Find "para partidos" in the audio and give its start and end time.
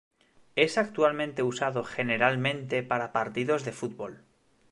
2.81-3.63